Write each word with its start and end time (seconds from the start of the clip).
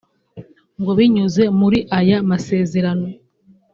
ngo 0.79 0.91
binyuze 0.97 1.43
muri 1.59 1.79
aya 1.99 2.17
masezerano 2.29 3.07